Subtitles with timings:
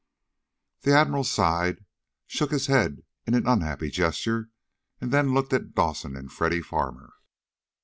[0.81, 1.85] The Admiral sighed,
[2.25, 4.49] shook his head in an unhappy gesture,
[4.99, 7.13] and then looked at Dawson and Freddy Farmer.